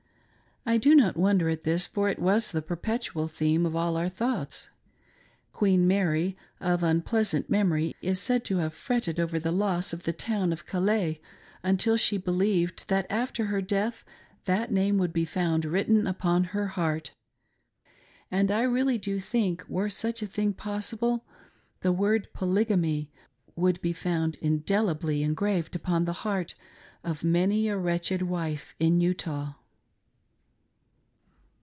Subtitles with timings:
[0.63, 4.07] I do not wonder at this for it was the perpetual theme of all our
[4.09, 4.69] thoughts.
[5.53, 10.03] Queen Mary, of un* pleasant memory, is said to have fretted over the loss of
[10.03, 11.19] the town of Calais
[11.63, 14.05] until she believed that after her death
[14.45, 17.09] that name would be found written upon her heart;
[18.29, 21.25] and I really do think, were such a thing possible,
[21.79, 23.09] the word' Polygamy'
[23.55, 26.53] would be found indelibly engraved upon the heart
[27.03, 29.55] of many a wretched wife in Utah.